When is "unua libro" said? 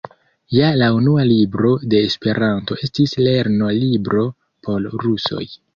0.99-1.75